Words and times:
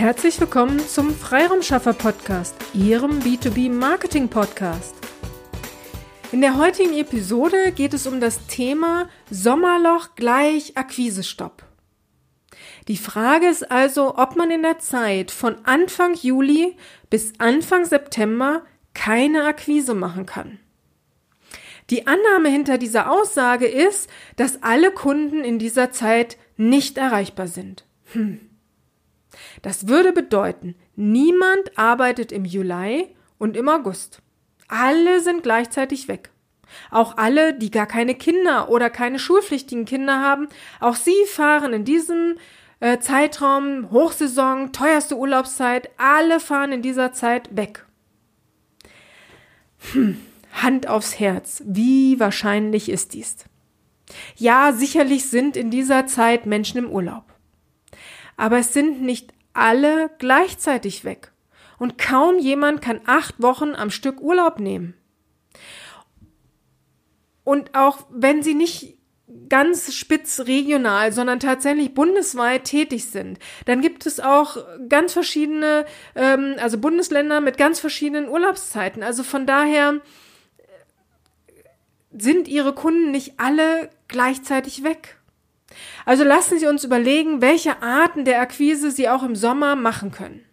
Herzlich 0.00 0.40
willkommen 0.40 0.80
zum 0.80 1.14
Freiraumschaffer 1.14 1.92
Podcast, 1.92 2.54
Ihrem 2.72 3.18
B2B 3.18 3.70
Marketing 3.70 4.28
Podcast. 4.28 4.94
In 6.32 6.40
der 6.40 6.56
heutigen 6.56 6.94
Episode 6.94 7.70
geht 7.72 7.92
es 7.92 8.06
um 8.06 8.18
das 8.18 8.46
Thema 8.46 9.10
Sommerloch 9.30 10.14
gleich 10.16 10.78
Akquisestopp. 10.78 11.64
Die 12.88 12.96
Frage 12.96 13.46
ist 13.46 13.70
also, 13.70 14.16
ob 14.16 14.36
man 14.36 14.50
in 14.50 14.62
der 14.62 14.78
Zeit 14.78 15.30
von 15.30 15.56
Anfang 15.66 16.14
Juli 16.14 16.78
bis 17.10 17.34
Anfang 17.36 17.84
September 17.84 18.62
keine 18.94 19.44
Akquise 19.44 19.92
machen 19.92 20.24
kann. 20.24 20.60
Die 21.90 22.06
Annahme 22.06 22.48
hinter 22.48 22.78
dieser 22.78 23.10
Aussage 23.10 23.66
ist, 23.66 24.08
dass 24.36 24.62
alle 24.62 24.92
Kunden 24.92 25.44
in 25.44 25.58
dieser 25.58 25.90
Zeit 25.90 26.38
nicht 26.56 26.96
erreichbar 26.96 27.48
sind. 27.48 27.84
Hm. 28.12 28.49
Das 29.62 29.88
würde 29.88 30.12
bedeuten, 30.12 30.74
niemand 30.96 31.78
arbeitet 31.78 32.32
im 32.32 32.44
Juli 32.44 33.14
und 33.38 33.56
im 33.56 33.68
August. 33.68 34.22
Alle 34.68 35.20
sind 35.20 35.42
gleichzeitig 35.42 36.08
weg. 36.08 36.30
Auch 36.90 37.16
alle, 37.16 37.54
die 37.54 37.70
gar 37.70 37.86
keine 37.86 38.14
Kinder 38.14 38.68
oder 38.68 38.90
keine 38.90 39.18
schulpflichtigen 39.18 39.84
Kinder 39.84 40.20
haben, 40.20 40.48
auch 40.78 40.94
sie 40.94 41.24
fahren 41.26 41.72
in 41.72 41.84
diesem 41.84 42.36
äh, 42.80 42.98
Zeitraum, 42.98 43.90
Hochsaison, 43.90 44.72
teuerste 44.72 45.16
Urlaubszeit, 45.16 45.90
alle 45.96 46.40
fahren 46.40 46.72
in 46.72 46.82
dieser 46.82 47.12
Zeit 47.12 47.54
weg. 47.56 47.84
Hm, 49.92 50.20
Hand 50.52 50.86
aufs 50.88 51.18
Herz, 51.18 51.62
wie 51.66 52.20
wahrscheinlich 52.20 52.88
ist 52.88 53.14
dies? 53.14 53.36
Ja, 54.36 54.72
sicherlich 54.72 55.26
sind 55.26 55.56
in 55.56 55.70
dieser 55.70 56.06
Zeit 56.06 56.46
Menschen 56.46 56.78
im 56.78 56.90
Urlaub. 56.90 57.24
Aber 58.40 58.56
es 58.56 58.72
sind 58.72 59.02
nicht 59.02 59.34
alle 59.52 60.08
gleichzeitig 60.16 61.04
weg. 61.04 61.30
Und 61.78 61.98
kaum 61.98 62.38
jemand 62.38 62.80
kann 62.80 63.02
acht 63.04 63.42
Wochen 63.42 63.74
am 63.74 63.90
Stück 63.90 64.18
Urlaub 64.22 64.58
nehmen. 64.58 64.94
Und 67.44 67.74
auch 67.74 68.06
wenn 68.08 68.42
sie 68.42 68.54
nicht 68.54 68.96
ganz 69.50 69.92
spitz 69.92 70.40
regional, 70.46 71.12
sondern 71.12 71.38
tatsächlich 71.38 71.92
bundesweit 71.92 72.64
tätig 72.64 73.10
sind, 73.10 73.38
dann 73.66 73.82
gibt 73.82 74.06
es 74.06 74.20
auch 74.20 74.56
ganz 74.88 75.12
verschiedene, 75.12 75.84
ähm, 76.14 76.54
also 76.60 76.78
Bundesländer 76.78 77.42
mit 77.42 77.58
ganz 77.58 77.78
verschiedenen 77.78 78.26
Urlaubszeiten. 78.26 79.02
Also 79.02 79.22
von 79.22 79.46
daher 79.46 80.00
sind 82.10 82.48
ihre 82.48 82.74
Kunden 82.74 83.10
nicht 83.10 83.38
alle 83.38 83.90
gleichzeitig 84.08 84.82
weg. 84.82 85.19
Also 86.04 86.24
lassen 86.24 86.58
Sie 86.58 86.66
uns 86.66 86.84
überlegen, 86.84 87.40
welche 87.40 87.82
Arten 87.82 88.24
der 88.24 88.40
Akquise 88.40 88.90
Sie 88.90 89.08
auch 89.08 89.22
im 89.22 89.36
Sommer 89.36 89.76
machen 89.76 90.10
können. 90.10 90.44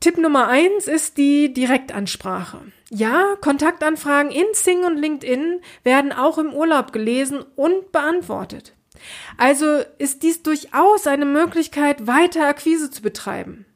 Tipp 0.00 0.16
Nummer 0.16 0.46
eins 0.46 0.86
ist 0.86 1.18
die 1.18 1.52
Direktansprache. 1.52 2.60
Ja, 2.88 3.34
Kontaktanfragen 3.40 4.30
in 4.30 4.46
Sing 4.52 4.84
und 4.84 4.96
LinkedIn 4.96 5.60
werden 5.82 6.12
auch 6.12 6.38
im 6.38 6.54
Urlaub 6.54 6.92
gelesen 6.92 7.44
und 7.56 7.90
beantwortet. 7.90 8.74
Also 9.36 9.82
ist 9.98 10.22
dies 10.22 10.42
durchaus 10.42 11.06
eine 11.06 11.24
Möglichkeit, 11.24 12.06
weiter 12.06 12.46
Akquise 12.46 12.90
zu 12.90 13.02
betreiben. 13.02 13.66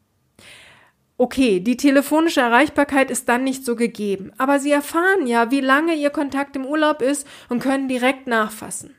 Okay, 1.19 1.61
die 1.61 1.77
telefonische 1.77 2.41
Erreichbarkeit 2.41 3.11
ist 3.11 3.29
dann 3.29 3.45
nicht 3.45 3.65
so 3.65 3.77
gegeben, 3.77 4.33
aber 4.39 4.59
Sie 4.59 4.71
erfahren 4.71 5.27
ja, 5.27 5.51
wie 5.51 5.61
lange 5.61 5.95
Ihr 5.95 6.11
Kontakt 6.11 6.57
im 6.57 6.67
Urlaub 6.67 7.03
ist 7.03 7.27
und 7.49 7.61
können 7.61 7.89
direkt 7.89 8.27
nachfassen. 8.27 8.97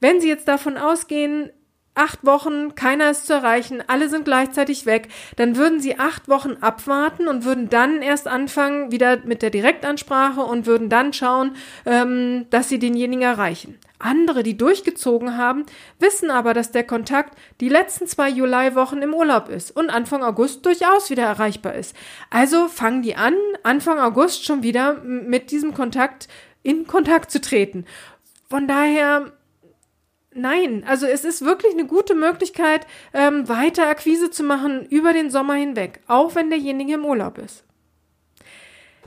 Wenn 0.00 0.20
Sie 0.20 0.28
jetzt 0.28 0.48
davon 0.48 0.76
ausgehen, 0.76 1.50
acht 1.94 2.24
Wochen, 2.26 2.74
keiner 2.74 3.10
ist 3.10 3.26
zu 3.26 3.32
erreichen, 3.34 3.82
alle 3.86 4.08
sind 4.08 4.24
gleichzeitig 4.24 4.84
weg, 4.84 5.08
dann 5.36 5.56
würden 5.56 5.80
Sie 5.80 5.98
acht 5.98 6.28
Wochen 6.28 6.56
abwarten 6.60 7.28
und 7.28 7.44
würden 7.44 7.68
dann 7.68 8.02
erst 8.02 8.26
anfangen 8.26 8.90
wieder 8.90 9.18
mit 9.24 9.42
der 9.42 9.50
Direktansprache 9.50 10.40
und 10.40 10.66
würden 10.66 10.88
dann 10.88 11.12
schauen, 11.12 11.56
ähm, 11.86 12.46
dass 12.50 12.68
Sie 12.68 12.78
denjenigen 12.78 13.22
erreichen. 13.22 13.78
Andere, 14.00 14.42
die 14.42 14.58
durchgezogen 14.58 15.38
haben, 15.38 15.64
wissen 15.98 16.30
aber, 16.30 16.52
dass 16.52 16.72
der 16.72 16.84
Kontakt 16.84 17.38
die 17.60 17.70
letzten 17.70 18.06
zwei 18.06 18.28
Juliwochen 18.28 19.00
im 19.00 19.14
Urlaub 19.14 19.48
ist 19.48 19.74
und 19.74 19.88
Anfang 19.88 20.22
August 20.22 20.66
durchaus 20.66 21.08
wieder 21.08 21.22
erreichbar 21.22 21.74
ist. 21.74 21.96
Also 22.28 22.68
fangen 22.68 23.02
die 23.02 23.16
an, 23.16 23.34
Anfang 23.62 23.98
August 23.98 24.44
schon 24.44 24.62
wieder 24.62 24.94
mit 25.02 25.50
diesem 25.50 25.72
Kontakt 25.72 26.28
in 26.62 26.86
Kontakt 26.86 27.30
zu 27.30 27.40
treten. 27.40 27.86
Von 28.54 28.68
daher 28.68 29.32
Nein, 30.32 30.84
also 30.86 31.06
es 31.06 31.24
ist 31.24 31.44
wirklich 31.44 31.72
eine 31.72 31.86
gute 31.86 32.14
Möglichkeit, 32.14 32.86
ähm, 33.12 33.48
weiter 33.48 33.88
Akquise 33.88 34.30
zu 34.30 34.44
machen 34.44 34.86
über 34.86 35.12
den 35.12 35.28
Sommer 35.28 35.54
hinweg, 35.54 35.98
auch 36.06 36.36
wenn 36.36 36.50
derjenige 36.50 36.94
im 36.94 37.04
Urlaub 37.04 37.38
ist. 37.38 37.64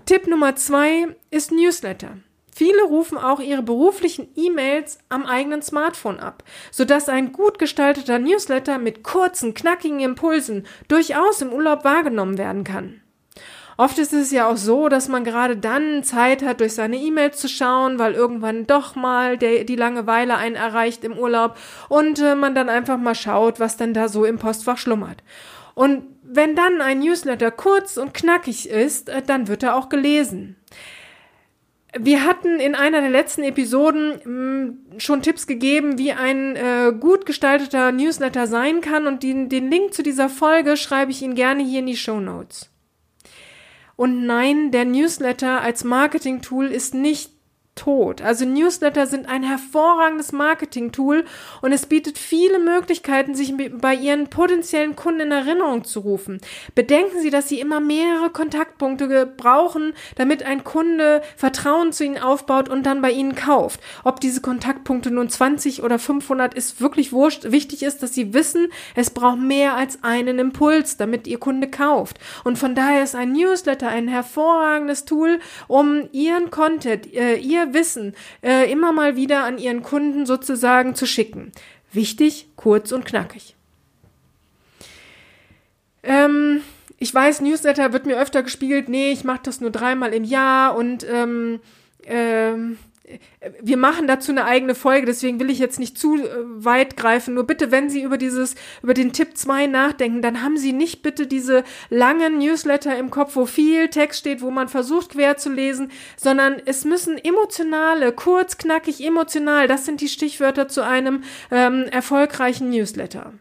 Tipp 0.05 0.27
Nummer 0.27 0.57
zwei 0.57 1.15
ist 1.31 1.53
Newsletter. 1.53 2.17
Viele 2.53 2.83
rufen 2.83 3.17
auch 3.17 3.39
ihre 3.39 3.63
beruflichen 3.63 4.27
E-Mails 4.35 4.99
am 5.07 5.25
eigenen 5.25 5.61
Smartphone 5.61 6.19
ab, 6.19 6.43
sodass 6.69 7.07
ein 7.07 7.31
gut 7.31 7.57
gestalteter 7.57 8.19
Newsletter 8.19 8.77
mit 8.79 9.01
kurzen, 9.01 9.53
knackigen 9.53 10.01
Impulsen 10.01 10.67
durchaus 10.89 11.41
im 11.41 11.53
Urlaub 11.53 11.85
wahrgenommen 11.85 12.37
werden 12.37 12.65
kann. 12.65 13.01
Oft 13.77 13.99
ist 13.99 14.11
es 14.11 14.31
ja 14.31 14.49
auch 14.49 14.57
so, 14.57 14.89
dass 14.89 15.07
man 15.07 15.23
gerade 15.23 15.55
dann 15.55 16.03
Zeit 16.03 16.43
hat, 16.43 16.61
durch 16.61 16.73
seine 16.73 16.97
E-Mails 16.97 17.37
zu 17.37 17.47
schauen, 17.47 17.99
weil 17.99 18.13
irgendwann 18.13 18.65
doch 18.65 18.95
mal 18.95 19.37
der, 19.37 19.65
die 19.65 19.75
Langeweile 19.75 20.35
einen 20.35 20.55
erreicht 20.55 21.03
im 21.03 21.15
Urlaub 21.15 21.55
und 21.87 22.19
äh, 22.19 22.33
man 22.33 22.55
dann 22.55 22.69
einfach 22.69 22.97
mal 22.97 23.13
schaut, 23.13 23.59
was 23.59 23.77
denn 23.77 23.93
da 23.93 24.07
so 24.07 24.25
im 24.25 24.39
Postfach 24.39 24.79
schlummert. 24.79 25.23
Und 25.75 26.03
wenn 26.23 26.55
dann 26.55 26.81
ein 26.81 26.99
Newsletter 26.99 27.51
kurz 27.51 27.97
und 27.97 28.15
knackig 28.15 28.67
ist, 28.67 29.09
äh, 29.09 29.21
dann 29.21 29.47
wird 29.47 29.61
er 29.61 29.75
auch 29.75 29.89
gelesen. 29.89 30.55
Wir 31.95 32.25
hatten 32.25 32.59
in 32.59 32.73
einer 32.73 33.01
der 33.01 33.11
letzten 33.11 33.43
Episoden 33.43 34.19
mh, 34.25 34.31
mm, 34.31 34.99
schon 34.99 35.21
Tipps 35.21 35.45
gegeben, 35.45 35.99
wie 35.99 36.13
ein 36.13 36.55
äh, 36.55 36.93
gut 36.99 37.27
gestalteter 37.27 37.91
Newsletter 37.91 38.47
sein 38.47 38.81
kann 38.81 39.05
und 39.05 39.21
den, 39.21 39.49
den 39.49 39.69
Link 39.69 39.93
zu 39.93 40.01
dieser 40.01 40.29
Folge 40.29 40.77
schreibe 40.77 41.11
ich 41.11 41.21
Ihnen 41.21 41.35
gerne 41.35 41.63
hier 41.63 41.79
in 41.79 41.85
die 41.85 41.95
Show 41.95 42.19
Notes. 42.19 42.71
Und 43.97 44.25
nein, 44.25 44.71
der 44.71 44.85
Newsletter 44.85 45.61
als 45.61 45.83
Marketing-Tool 45.83 46.67
ist 46.67 46.93
nicht 46.93 47.31
tot. 47.77 48.21
Also 48.21 48.45
Newsletter 48.45 49.07
sind 49.07 49.29
ein 49.29 49.43
hervorragendes 49.43 50.33
Marketing-Tool 50.33 51.23
und 51.61 51.71
es 51.71 51.85
bietet 51.85 52.17
viele 52.17 52.59
Möglichkeiten, 52.59 53.35
sich 53.35 53.53
bei 53.79 53.95
Ihren 53.95 54.27
potenziellen 54.27 54.95
Kunden 54.95 55.21
in 55.21 55.31
Erinnerung 55.31 55.85
zu 55.85 56.01
rufen. 56.01 56.39
Bedenken 56.75 57.21
Sie, 57.21 57.29
dass 57.29 57.47
Sie 57.47 57.61
immer 57.61 57.79
mehrere 57.79 58.29
Kontaktpunkte 58.29 59.25
brauchen, 59.25 59.93
damit 60.15 60.43
ein 60.43 60.63
Kunde 60.63 61.21
Vertrauen 61.35 61.93
zu 61.93 62.03
Ihnen 62.03 62.17
aufbaut 62.17 62.67
und 62.67 62.85
dann 62.85 63.01
bei 63.01 63.11
Ihnen 63.11 63.35
kauft. 63.35 63.79
Ob 64.03 64.19
diese 64.19 64.41
Kontaktpunkte 64.41 65.11
nun 65.11 65.29
20 65.29 65.83
oder 65.83 65.99
500 65.99 66.53
ist 66.53 66.81
wirklich 66.81 67.13
wurscht. 67.13 67.51
Wichtig 67.51 67.83
ist, 67.83 68.03
dass 68.03 68.13
Sie 68.13 68.33
wissen, 68.33 68.67
es 68.95 69.09
braucht 69.11 69.39
mehr 69.39 69.75
als 69.75 70.03
einen 70.03 70.39
Impuls, 70.39 70.97
damit 70.97 71.27
Ihr 71.27 71.39
Kunde 71.39 71.69
kauft. 71.69 72.19
Und 72.43 72.57
von 72.57 72.75
daher 72.75 73.03
ist 73.03 73.15
ein 73.15 73.31
Newsletter 73.31 73.87
ein 73.87 74.07
hervorragendes 74.07 75.05
Tool, 75.05 75.39
um 75.67 76.09
Ihren 76.11 76.49
Content, 76.49 77.13
äh, 77.13 77.35
Ihr 77.35 77.66
Wissen 77.73 78.15
äh, 78.41 78.71
immer 78.71 78.91
mal 78.91 79.15
wieder 79.15 79.43
an 79.43 79.57
ihren 79.57 79.83
Kunden 79.83 80.25
sozusagen 80.25 80.95
zu 80.95 81.05
schicken. 81.05 81.51
Wichtig, 81.91 82.47
kurz 82.55 82.91
und 82.91 83.05
knackig. 83.05 83.55
Ähm, 86.03 86.61
ich 86.97 87.13
weiß, 87.13 87.41
Newsletter 87.41 87.93
wird 87.93 88.05
mir 88.05 88.19
öfter 88.19 88.43
gespiegelt, 88.43 88.89
nee, 88.89 89.11
ich 89.11 89.23
mache 89.23 89.41
das 89.43 89.61
nur 89.61 89.71
dreimal 89.71 90.13
im 90.13 90.23
Jahr 90.23 90.75
und 90.75 91.05
ähm, 91.09 91.59
ähm, 92.05 92.77
wir 93.61 93.77
machen 93.77 94.07
dazu 94.07 94.31
eine 94.31 94.45
eigene 94.45 94.75
Folge, 94.75 95.05
deswegen 95.05 95.39
will 95.39 95.49
ich 95.49 95.59
jetzt 95.59 95.79
nicht 95.79 95.97
zu 95.97 96.15
äh, 96.15 96.29
weit 96.43 96.97
greifen. 96.97 97.35
Nur 97.35 97.45
bitte, 97.45 97.71
wenn 97.71 97.89
Sie 97.89 98.01
über 98.01 98.17
dieses, 98.17 98.55
über 98.83 98.93
den 98.93 99.13
Tipp 99.13 99.37
2 99.37 99.67
nachdenken, 99.67 100.21
dann 100.21 100.43
haben 100.43 100.57
Sie 100.57 100.73
nicht 100.73 101.03
bitte 101.03 101.27
diese 101.27 101.63
langen 101.89 102.37
Newsletter 102.39 102.97
im 102.97 103.09
Kopf, 103.09 103.35
wo 103.35 103.45
viel 103.45 103.87
Text 103.89 104.19
steht, 104.19 104.41
wo 104.41 104.51
man 104.51 104.67
versucht 104.67 105.11
quer 105.11 105.37
zu 105.37 105.49
lesen, 105.49 105.91
sondern 106.17 106.61
es 106.65 106.83
müssen 106.83 107.17
emotionale, 107.17 108.11
kurz, 108.11 108.57
knackig, 108.57 109.03
emotional, 109.03 109.67
das 109.67 109.85
sind 109.85 110.01
die 110.01 110.09
Stichwörter 110.09 110.67
zu 110.67 110.83
einem 110.83 111.23
ähm, 111.49 111.85
erfolgreichen 111.91 112.69
Newsletter. 112.69 113.33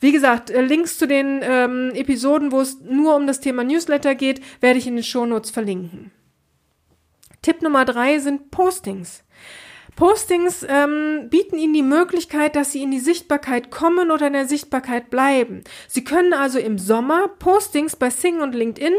Wie 0.00 0.12
gesagt, 0.12 0.50
äh, 0.50 0.60
Links 0.60 0.98
zu 0.98 1.06
den 1.06 1.40
ähm, 1.42 1.92
Episoden, 1.94 2.52
wo 2.52 2.60
es 2.60 2.80
nur 2.80 3.16
um 3.16 3.26
das 3.26 3.40
Thema 3.40 3.64
Newsletter 3.64 4.14
geht, 4.14 4.42
werde 4.60 4.78
ich 4.78 4.86
in 4.86 4.96
den 4.96 5.04
Shownotes 5.04 5.50
verlinken. 5.50 6.10
Tipp 7.46 7.62
Nummer 7.62 7.84
drei 7.84 8.18
sind 8.18 8.50
Postings. 8.50 9.22
Postings 9.94 10.66
ähm, 10.68 11.28
bieten 11.30 11.56
Ihnen 11.56 11.74
die 11.74 11.82
Möglichkeit, 11.84 12.56
dass 12.56 12.72
Sie 12.72 12.82
in 12.82 12.90
die 12.90 12.98
Sichtbarkeit 12.98 13.70
kommen 13.70 14.10
oder 14.10 14.26
in 14.26 14.32
der 14.32 14.48
Sichtbarkeit 14.48 15.10
bleiben. 15.10 15.62
Sie 15.86 16.02
können 16.02 16.32
also 16.32 16.58
im 16.58 16.76
Sommer 16.76 17.28
Postings 17.38 17.94
bei 17.94 18.10
Sing 18.10 18.40
und 18.40 18.52
LinkedIn 18.52 18.92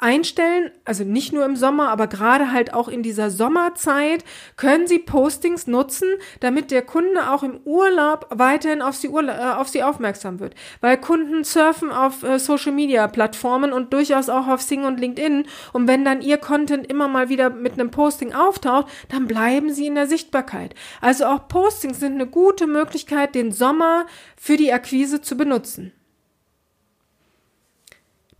einstellen, 0.00 0.70
also 0.84 1.04
nicht 1.04 1.32
nur 1.32 1.44
im 1.44 1.56
Sommer, 1.56 1.90
aber 1.90 2.06
gerade 2.06 2.52
halt 2.52 2.74
auch 2.74 2.88
in 2.88 3.02
dieser 3.02 3.30
Sommerzeit, 3.30 4.24
können 4.56 4.86
Sie 4.86 4.98
Postings 4.98 5.66
nutzen, 5.66 6.08
damit 6.40 6.70
der 6.70 6.82
Kunde 6.82 7.30
auch 7.30 7.42
im 7.42 7.60
Urlaub 7.64 8.26
weiterhin 8.30 8.82
auf 8.82 8.96
Sie, 8.96 9.08
Urla 9.08 9.56
äh, 9.56 9.60
auf 9.60 9.68
Sie 9.68 9.82
aufmerksam 9.82 10.40
wird. 10.40 10.54
Weil 10.80 10.96
Kunden 10.96 11.44
surfen 11.44 11.90
auf 11.90 12.22
äh, 12.22 12.38
Social 12.38 12.72
Media 12.72 13.06
Plattformen 13.08 13.72
und 13.72 13.92
durchaus 13.92 14.28
auch 14.28 14.48
auf 14.48 14.62
Sing 14.62 14.84
und 14.84 14.98
LinkedIn. 14.98 15.44
Und 15.72 15.86
wenn 15.86 16.04
dann 16.04 16.22
Ihr 16.22 16.38
Content 16.38 16.86
immer 16.86 17.08
mal 17.08 17.28
wieder 17.28 17.50
mit 17.50 17.74
einem 17.74 17.90
Posting 17.90 18.32
auftaucht, 18.32 18.86
dann 19.10 19.26
bleiben 19.26 19.72
Sie 19.72 19.86
in 19.86 19.94
der 19.94 20.06
Sichtbarkeit. 20.06 20.74
Also 21.00 21.26
auch 21.26 21.48
Postings 21.48 22.00
sind 22.00 22.14
eine 22.14 22.26
gute 22.26 22.66
Möglichkeit, 22.66 23.34
den 23.34 23.52
Sommer 23.52 24.06
für 24.36 24.56
die 24.56 24.72
Akquise 24.72 25.20
zu 25.20 25.36
benutzen. 25.36 25.92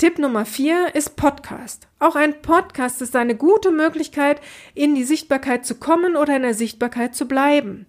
Tipp 0.01 0.19
Nummer 0.19 0.47
vier 0.47 0.95
ist 0.95 1.17
Podcast. 1.17 1.87
Auch 1.99 2.17
ein 2.17 2.41
Podcast 2.41 3.03
ist 3.03 3.15
eine 3.15 3.37
gute 3.37 3.71
Möglichkeit, 3.71 4.41
in 4.75 4.95
die 4.95 5.05
Sichtbarkeit 5.05 5.67
zu 5.67 5.75
kommen 5.75 6.17
oder 6.17 6.37
in 6.37 6.41
der 6.41 6.55
Sichtbarkeit 6.55 7.15
zu 7.15 7.29
bleiben. 7.29 7.85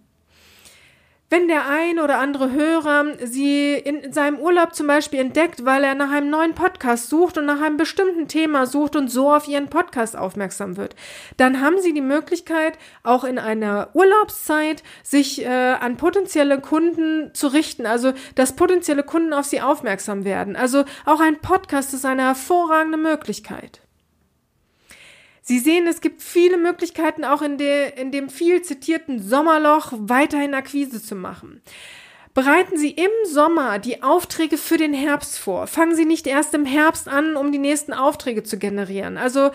Wenn 1.32 1.48
der 1.48 1.66
ein 1.66 1.98
oder 1.98 2.18
andere 2.18 2.52
Hörer 2.52 3.06
sie 3.24 3.76
in 3.76 4.12
seinem 4.12 4.38
Urlaub 4.38 4.76
zum 4.76 4.88
Beispiel 4.88 5.22
entdeckt, 5.22 5.64
weil 5.64 5.82
er 5.82 5.96
nach 5.96 6.12
einem 6.12 6.30
neuen 6.30 6.56
Podcast 6.56 7.08
sucht 7.08 7.38
und 7.38 7.46
nach 7.46 7.62
einem 7.62 7.78
bestimmten 7.78 8.28
Thema 8.28 8.66
sucht 8.66 8.98
und 8.98 9.10
so 9.10 9.32
auf 9.32 9.48
ihren 9.48 9.70
Podcast 9.70 10.18
aufmerksam 10.18 10.76
wird, 10.76 10.94
dann 11.38 11.62
haben 11.62 11.80
sie 11.80 11.94
die 11.94 12.02
Möglichkeit, 12.02 12.78
auch 13.04 13.24
in 13.24 13.40
einer 13.40 13.92
Urlaubszeit 13.94 14.84
sich 15.04 15.46
äh, 15.46 15.48
an 15.48 15.96
potenzielle 15.96 16.60
Kunden 16.60 17.34
zu 17.34 17.48
richten, 17.48 17.86
also 17.86 18.12
dass 18.36 18.58
potenzielle 18.58 19.04
Kunden 19.04 19.32
auf 19.32 19.46
sie 19.46 19.62
aufmerksam 19.62 20.26
werden. 20.26 20.58
Also 20.58 20.84
auch 21.06 21.22
ein 21.22 21.40
Podcast 21.40 21.94
ist 21.94 22.06
eine 22.06 22.24
hervorragende 22.24 22.98
Möglichkeit. 22.98 23.80
Sie 25.52 25.60
sehen, 25.60 25.86
es 25.86 26.00
gibt 26.00 26.22
viele 26.22 26.56
Möglichkeiten, 26.56 27.26
auch 27.26 27.42
in, 27.42 27.58
der, 27.58 27.98
in 27.98 28.14
dem 28.14 28.30
viel 28.30 28.62
zitierten 28.62 29.22
Sommerloch 29.22 29.92
weiterhin 29.98 30.54
Akquise 30.54 31.04
zu 31.04 31.14
machen. 31.14 31.62
Bereiten 32.34 32.78
Sie 32.78 32.92
im 32.92 33.12
Sommer 33.26 33.78
die 33.78 34.02
Aufträge 34.02 34.58
für 34.58 34.78
den 34.78 34.94
Herbst 34.94 35.38
vor. 35.38 35.68
Fangen 35.68 35.94
Sie 35.94 36.06
nicht 36.06 36.26
erst 36.26 36.54
im 36.54 36.64
Herbst 36.64 37.10
an, 37.10 37.36
um 37.36 37.52
die 37.52 37.58
nächsten 37.58 37.92
Aufträge 37.92 38.44
zu 38.44 38.58
generieren. 38.58 39.18
Also 39.18 39.52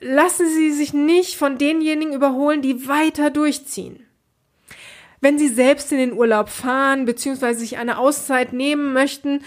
lassen 0.00 0.48
Sie 0.48 0.72
sich 0.72 0.92
nicht 0.92 1.36
von 1.36 1.56
denjenigen 1.56 2.14
überholen, 2.14 2.60
die 2.60 2.88
weiter 2.88 3.30
durchziehen. 3.30 4.08
Wenn 5.20 5.38
Sie 5.38 5.48
selbst 5.48 5.92
in 5.92 5.98
den 5.98 6.14
Urlaub 6.14 6.48
fahren 6.48 7.04
bzw. 7.04 7.52
sich 7.52 7.78
eine 7.78 7.98
Auszeit 7.98 8.52
nehmen 8.52 8.92
möchten, 8.92 9.44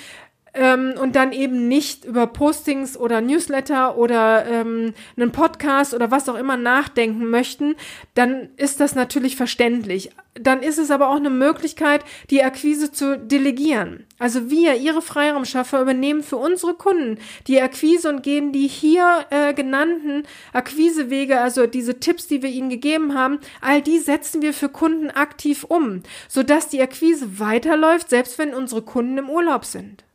ähm, 0.53 0.94
und 1.00 1.15
dann 1.15 1.31
eben 1.31 1.68
nicht 1.68 2.06
über 2.06 2.27
Postings 2.27 2.98
oder 2.98 3.21
Newsletter 3.21 3.98
oder 3.98 4.45
ähm, 4.45 4.94
einen 5.15 5.31
Podcast 5.31 5.94
oder 5.94 6.12
was 6.12 6.27
auch 6.27 6.36
immer 6.36 6.57
nachdenken 6.57 7.30
möchten, 7.30 7.75
dann 8.13 8.50
ist 8.57 8.80
das 8.80 8.95
natürlich 8.95 9.36
verständlich. 9.36 10.12
Dann 10.33 10.63
ist 10.63 10.77
es 10.77 10.92
aber 10.92 11.09
auch 11.09 11.18
eine 11.18 11.30
Möglichkeit, 11.30 12.06
die 12.30 12.42
Akquise 12.42 12.92
zu 12.92 13.18
delegieren. 13.18 14.06
Also 14.18 14.50
wir, 14.50 14.75
Ihre 14.75 15.01
Freiraumschaffer, 15.01 15.81
übernehmen 15.81 16.24
für 16.24 16.38
unsere 16.38 16.74
Kunden 16.74 17.18
die 17.47 17.62
Akquise 17.62 18.07
und 18.07 18.24
gehen 18.24 18.54
die 18.54 18.68
hier 18.68 19.25
äh, 19.30 19.54
genannten 19.54 20.24
Akquisewege, 20.54 21.39
also 21.39 21.68
diese 21.68 22.00
Tipps, 22.00 22.27
die 22.27 22.42
wir 22.42 22.50
Ihnen 22.50 22.69
gegeben 22.69 23.13
haben, 23.13 23.39
all 23.59 23.81
die 23.81 24.00
setzen 24.00 24.42
wir 24.42 24.54
für 24.54 24.69
Kunden 24.69 25.09
aktiv 25.09 25.65
um, 25.65 26.01
sodass 26.30 26.69
die 26.69 26.81
Akquise 26.81 27.39
weiterläuft, 27.39 28.09
selbst 28.09 28.38
wenn 28.38 28.54
unsere 28.54 28.81
Kunden 28.81 29.18
im 29.18 29.30
Urlaub 29.30 29.65
sind. 29.65 30.06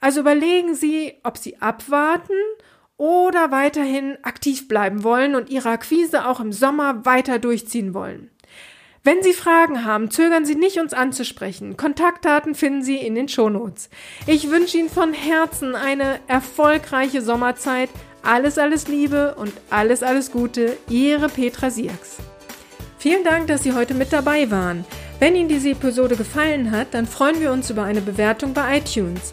Also 0.00 0.20
überlegen 0.20 0.74
Sie, 0.74 1.14
ob 1.24 1.38
Sie 1.38 1.60
abwarten 1.60 2.34
oder 2.96 3.50
weiterhin 3.50 4.18
aktiv 4.22 4.68
bleiben 4.68 5.02
wollen 5.04 5.34
und 5.34 5.50
Ihre 5.50 5.70
Akquise 5.70 6.26
auch 6.26 6.40
im 6.40 6.52
Sommer 6.52 7.04
weiter 7.04 7.38
durchziehen 7.38 7.94
wollen. 7.94 8.30
Wenn 9.04 9.22
Sie 9.22 9.32
Fragen 9.32 9.84
haben, 9.84 10.10
zögern 10.10 10.44
Sie 10.44 10.56
nicht, 10.56 10.78
uns 10.78 10.92
anzusprechen. 10.92 11.76
Kontaktdaten 11.76 12.54
finden 12.54 12.82
Sie 12.82 12.96
in 12.96 13.14
den 13.14 13.28
Shownotes. 13.28 13.88
Ich 14.26 14.50
wünsche 14.50 14.76
Ihnen 14.76 14.90
von 14.90 15.14
Herzen 15.14 15.74
eine 15.74 16.20
erfolgreiche 16.26 17.22
Sommerzeit. 17.22 17.88
Alles, 18.22 18.58
alles 18.58 18.88
Liebe 18.88 19.36
und 19.36 19.52
alles, 19.70 20.02
alles 20.02 20.30
Gute. 20.32 20.76
Ihre 20.90 21.28
Petra 21.28 21.70
Sierks. 21.70 22.16
Vielen 22.98 23.22
Dank, 23.22 23.46
dass 23.46 23.62
Sie 23.62 23.72
heute 23.72 23.94
mit 23.94 24.12
dabei 24.12 24.50
waren. 24.50 24.84
Wenn 25.20 25.36
Ihnen 25.36 25.48
diese 25.48 25.70
Episode 25.70 26.16
gefallen 26.16 26.72
hat, 26.72 26.88
dann 26.92 27.06
freuen 27.06 27.40
wir 27.40 27.52
uns 27.52 27.70
über 27.70 27.84
eine 27.84 28.00
Bewertung 28.00 28.52
bei 28.52 28.78
iTunes. 28.78 29.32